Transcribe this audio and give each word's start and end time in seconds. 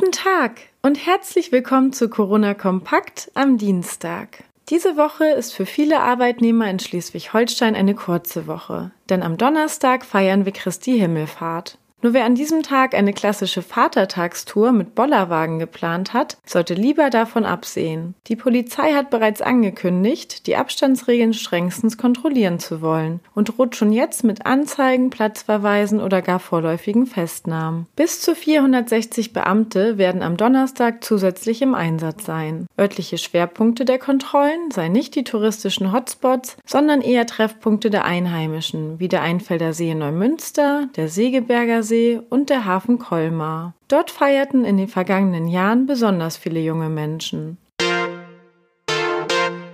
Guten 0.00 0.12
Tag 0.12 0.62
und 0.80 0.94
herzlich 0.94 1.52
willkommen 1.52 1.92
zu 1.92 2.08
Corona 2.08 2.54
Kompakt 2.54 3.30
am 3.34 3.58
Dienstag. 3.58 4.44
Diese 4.70 4.96
Woche 4.96 5.26
ist 5.26 5.52
für 5.52 5.66
viele 5.66 6.00
Arbeitnehmer 6.00 6.70
in 6.70 6.78
Schleswig-Holstein 6.78 7.74
eine 7.74 7.94
kurze 7.94 8.46
Woche, 8.46 8.92
denn 9.10 9.22
am 9.22 9.36
Donnerstag 9.36 10.06
feiern 10.06 10.46
wir 10.46 10.52
Christi 10.52 10.98
Himmelfahrt. 10.98 11.76
Nur 12.02 12.14
wer 12.14 12.24
an 12.24 12.34
diesem 12.34 12.62
Tag 12.62 12.94
eine 12.94 13.12
klassische 13.12 13.60
Vatertagstour 13.60 14.72
mit 14.72 14.94
Bollerwagen 14.94 15.58
geplant 15.58 16.14
hat, 16.14 16.38
sollte 16.46 16.72
lieber 16.72 17.10
davon 17.10 17.44
absehen. 17.44 18.14
Die 18.26 18.36
Polizei 18.36 18.92
hat 18.92 19.10
bereits 19.10 19.42
angekündigt, 19.42 20.46
die 20.46 20.56
Abstandsregeln 20.56 21.34
strengstens 21.34 21.98
kontrollieren 21.98 22.58
zu 22.58 22.80
wollen 22.80 23.20
und 23.34 23.48
droht 23.58 23.76
schon 23.76 23.92
jetzt 23.92 24.24
mit 24.24 24.46
Anzeigen, 24.46 25.10
Platzverweisen 25.10 26.00
oder 26.00 26.22
gar 26.22 26.38
vorläufigen 26.38 27.06
Festnahmen. 27.06 27.86
Bis 27.96 28.22
zu 28.22 28.34
460 28.34 29.34
Beamte 29.34 29.98
werden 29.98 30.22
am 30.22 30.38
Donnerstag 30.38 31.04
zusätzlich 31.04 31.60
im 31.60 31.74
Einsatz 31.74 32.24
sein. 32.24 32.66
Örtliche 32.78 33.18
Schwerpunkte 33.18 33.84
der 33.84 33.98
Kontrollen 33.98 34.70
seien 34.70 34.92
nicht 34.92 35.14
die 35.16 35.24
touristischen 35.24 35.92
Hotspots, 35.92 36.56
sondern 36.64 37.02
eher 37.02 37.26
Treffpunkte 37.26 37.90
der 37.90 38.06
Einheimischen, 38.06 38.98
wie 38.98 39.08
der 39.08 39.20
Einfelder 39.20 39.74
See 39.74 39.90
in 39.90 39.98
Neumünster, 39.98 40.88
der 40.96 41.08
Segeberger 41.08 41.82
See 41.82 41.89
und 42.30 42.50
der 42.50 42.64
Hafen 42.64 42.98
Colmar. 42.98 43.74
Dort 43.88 44.10
feierten 44.10 44.64
in 44.64 44.76
den 44.76 44.88
vergangenen 44.88 45.48
Jahren 45.48 45.86
besonders 45.86 46.36
viele 46.36 46.60
junge 46.60 46.88
Menschen. 46.88 47.58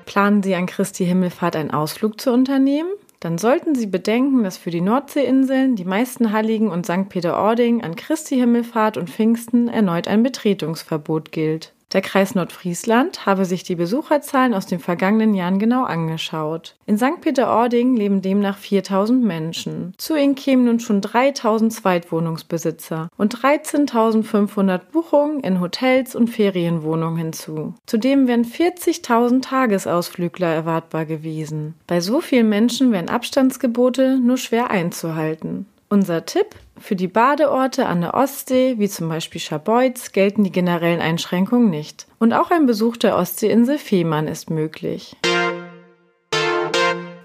Planen 0.06 0.42
Sie 0.42 0.54
an 0.54 0.66
Christi 0.66 1.04
Himmelfahrt 1.04 1.56
einen 1.56 1.70
Ausflug 1.70 2.20
zu 2.20 2.32
unternehmen? 2.32 2.88
Dann 3.20 3.38
sollten 3.38 3.74
Sie 3.74 3.86
bedenken, 3.86 4.44
dass 4.44 4.56
für 4.56 4.70
die 4.70 4.80
Nordseeinseln, 4.80 5.76
die 5.76 5.84
meisten 5.84 6.32
Halligen 6.32 6.68
und 6.68 6.86
St. 6.86 7.08
Peter-Ording 7.08 7.82
an 7.82 7.96
Christi 7.96 8.36
Himmelfahrt 8.36 8.96
und 8.96 9.10
Pfingsten 9.10 9.68
erneut 9.68 10.08
ein 10.08 10.22
Betretungsverbot 10.22 11.32
gilt. 11.32 11.72
Der 11.92 12.02
Kreis 12.02 12.34
Nordfriesland 12.34 13.26
habe 13.26 13.44
sich 13.44 13.62
die 13.62 13.76
Besucherzahlen 13.76 14.54
aus 14.54 14.66
den 14.66 14.80
vergangenen 14.80 15.34
Jahren 15.34 15.60
genau 15.60 15.84
angeschaut. 15.84 16.74
In 16.84 16.98
St. 16.98 17.20
Peter-Ording 17.20 17.96
leben 17.96 18.22
demnach 18.22 18.58
4000 18.58 19.24
Menschen. 19.24 19.94
Zu 19.96 20.16
ihnen 20.16 20.34
kämen 20.34 20.64
nun 20.64 20.80
schon 20.80 21.00
3000 21.00 21.72
Zweitwohnungsbesitzer 21.72 23.08
und 23.16 23.36
13.500 23.36 24.78
Buchungen 24.90 25.40
in 25.40 25.60
Hotels 25.60 26.16
und 26.16 26.28
Ferienwohnungen 26.28 27.18
hinzu. 27.18 27.74
Zudem 27.86 28.26
wären 28.26 28.44
40.000 28.44 29.42
Tagesausflügler 29.42 30.48
erwartbar 30.48 31.04
gewesen. 31.06 31.74
Bei 31.86 32.00
so 32.00 32.20
vielen 32.20 32.48
Menschen 32.48 32.90
wären 32.90 33.08
Abstandsgebote 33.08 34.18
nur 34.18 34.38
schwer 34.38 34.72
einzuhalten. 34.72 35.66
Unser 35.88 36.26
Tipp? 36.26 36.56
Für 36.78 36.96
die 36.96 37.06
Badeorte 37.06 37.86
an 37.86 38.00
der 38.00 38.14
Ostsee, 38.14 38.74
wie 38.78 38.88
zum 38.88 39.08
Beispiel 39.08 39.40
Scharbeutz, 39.40 40.10
gelten 40.10 40.42
die 40.42 40.50
generellen 40.50 41.00
Einschränkungen 41.00 41.70
nicht. 41.70 42.08
Und 42.18 42.32
auch 42.32 42.50
ein 42.50 42.66
Besuch 42.66 42.96
der 42.96 43.16
Ostseeinsel 43.16 43.78
Fehmarn 43.78 44.26
ist 44.26 44.50
möglich. 44.50 45.16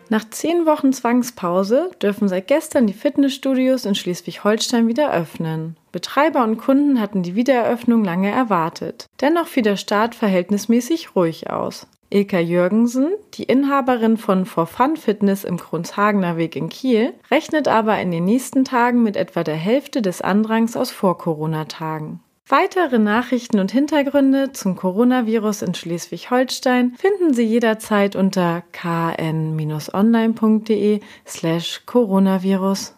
Nach 0.09 0.29
zehn 0.29 0.67
Wochen 0.67 0.93
Zwangspause 0.93 1.89
dürfen 2.01 2.27
seit 2.27 2.47
gestern 2.47 2.85
die 2.85 2.93
Fitnessstudios 2.93 3.85
in 3.85 3.95
Schleswig-Holstein 3.95 4.87
wieder 4.87 5.11
öffnen. 5.11 5.77
Betreiber 5.91 6.43
und 6.43 6.57
Kunden 6.57 7.01
hatten 7.01 7.23
die 7.23 7.35
Wiedereröffnung 7.35 8.03
lange 8.03 8.29
erwartet. 8.29 9.07
Dennoch 9.21 9.47
fiel 9.47 9.63
der 9.63 9.77
Start 9.77 10.13
verhältnismäßig 10.13 11.15
ruhig 11.15 11.49
aus. 11.49 11.87
Ilka 12.11 12.39
Jürgensen, 12.39 13.13
die 13.33 13.43
Inhaberin 13.43 14.17
von 14.17 14.45
For 14.45 14.67
Fun 14.67 14.97
Fitness 14.97 15.45
im 15.45 15.57
Kronshagener 15.57 16.35
Weg 16.37 16.55
in 16.57 16.69
Kiel, 16.69 17.13
rechnet 17.31 17.67
aber 17.67 17.99
in 17.99 18.11
den 18.11 18.25
nächsten 18.25 18.65
Tagen 18.65 19.01
mit 19.01 19.15
etwa 19.15 19.43
der 19.43 19.55
Hälfte 19.55 20.01
des 20.01 20.21
Andrangs 20.21 20.75
aus 20.75 20.91
Vor-Corona-Tagen. 20.91 22.19
Weitere 22.47 22.99
Nachrichten 22.99 23.59
und 23.59 23.71
Hintergründe 23.71 24.51
zum 24.51 24.75
Coronavirus 24.75 25.61
in 25.61 25.73
Schleswig-Holstein 25.73 26.95
finden 26.97 27.33
Sie 27.33 27.45
jederzeit 27.45 28.17
unter 28.17 28.63
kn-online.de 28.73 29.79
slash 31.25 31.83
Coronavirus. 31.85 32.93